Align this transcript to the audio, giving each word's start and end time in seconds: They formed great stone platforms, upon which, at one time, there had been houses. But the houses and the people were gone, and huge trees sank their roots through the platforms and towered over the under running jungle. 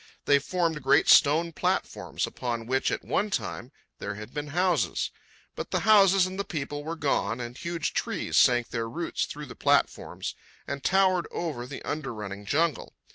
They 0.25 0.39
formed 0.39 0.81
great 0.81 1.07
stone 1.09 1.51
platforms, 1.51 2.25
upon 2.25 2.65
which, 2.65 2.89
at 2.89 3.05
one 3.05 3.29
time, 3.29 3.71
there 3.99 4.15
had 4.15 4.33
been 4.33 4.47
houses. 4.47 5.11
But 5.55 5.69
the 5.69 5.81
houses 5.81 6.25
and 6.25 6.39
the 6.39 6.43
people 6.43 6.83
were 6.83 6.95
gone, 6.95 7.39
and 7.39 7.55
huge 7.55 7.93
trees 7.93 8.35
sank 8.35 8.69
their 8.69 8.89
roots 8.89 9.25
through 9.27 9.45
the 9.45 9.55
platforms 9.55 10.33
and 10.65 10.83
towered 10.83 11.27
over 11.29 11.67
the 11.67 11.83
under 11.83 12.15
running 12.15 12.47
jungle. 12.47 12.95